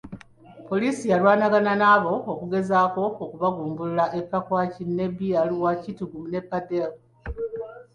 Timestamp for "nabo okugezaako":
1.83-2.99